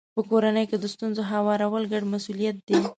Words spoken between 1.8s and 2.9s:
ګډ مسولیت دی.